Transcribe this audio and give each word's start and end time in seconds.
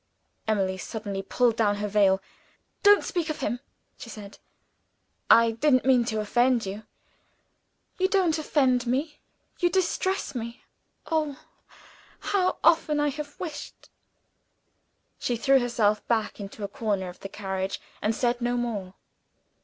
Emily 0.47 0.79
suddenly 0.79 1.21
pulled 1.21 1.55
down 1.55 1.75
her 1.75 1.87
veil. 1.87 2.23
"Don't 2.81 3.03
speak 3.03 3.29
of 3.29 3.41
him!" 3.41 3.59
she 3.99 4.09
said. 4.09 4.39
"I 5.29 5.51
didn't 5.51 5.85
mean 5.85 6.05
to 6.05 6.19
offend 6.19 6.65
you." 6.65 6.87
"You 7.99 8.07
don't 8.07 8.39
offend 8.39 8.87
me. 8.87 9.19
You 9.59 9.69
distress 9.69 10.33
me. 10.33 10.63
Oh, 11.05 11.39
how 12.19 12.57
often 12.63 12.99
I 12.99 13.09
have 13.09 13.39
wished!" 13.39 13.91
She 15.19 15.37
threw 15.37 15.59
herself 15.59 16.03
back 16.07 16.39
in 16.39 16.47
a 16.63 16.67
corner 16.67 17.07
of 17.07 17.19
the 17.19 17.29
carriage 17.29 17.79
and 18.01 18.15
said 18.15 18.41
no 18.41 18.57
more. 18.57 18.95